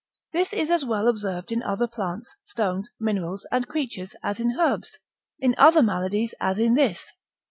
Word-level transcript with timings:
This 0.33 0.51
is 0.51 0.71
as 0.71 0.83
well 0.83 1.07
observed 1.07 1.51
in 1.51 1.61
other 1.61 1.85
plants, 1.85 2.35
stones, 2.43 2.89
minerals, 2.99 3.45
and 3.51 3.67
creatures, 3.67 4.15
as 4.23 4.39
in 4.39 4.59
herbs, 4.59 4.97
in 5.39 5.53
other 5.59 5.83
maladies 5.83 6.33
as 6.41 6.57
in 6.57 6.73
this. 6.73 7.05